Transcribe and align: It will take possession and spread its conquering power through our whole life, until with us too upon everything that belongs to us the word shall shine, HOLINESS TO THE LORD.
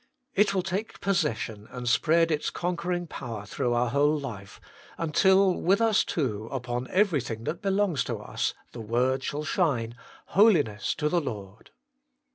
It 0.33 0.51
will 0.55 0.63
take 0.63 0.99
possession 0.99 1.67
and 1.69 1.87
spread 1.87 2.31
its 2.31 2.49
conquering 2.49 3.05
power 3.05 3.45
through 3.45 3.73
our 3.75 3.91
whole 3.91 4.17
life, 4.19 4.59
until 4.97 5.53
with 5.53 5.79
us 5.79 6.03
too 6.03 6.49
upon 6.51 6.87
everything 6.87 7.43
that 7.43 7.61
belongs 7.61 8.03
to 8.05 8.17
us 8.17 8.55
the 8.71 8.81
word 8.81 9.23
shall 9.23 9.43
shine, 9.43 9.93
HOLINESS 10.29 10.95
TO 10.95 11.07
THE 11.07 11.21
LORD. 11.21 11.69